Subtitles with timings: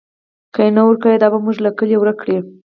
[0.53, 2.37] که یې نه ورکوئ، دا به موږ له کلي ورک کړي.